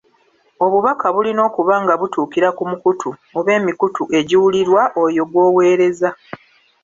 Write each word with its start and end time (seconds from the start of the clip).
Obubaka 0.65 1.05
bulina 1.15 1.41
okuba 1.49 1.75
nga 1.83 1.93
butuukira 1.99 2.49
ku 2.57 2.63
mukutu 2.71 3.09
oba 3.37 3.51
emikutu 3.59 4.03
egiwulirwa 4.19 4.83
oyo 5.03 5.23
gw'oweereza. 5.31 6.09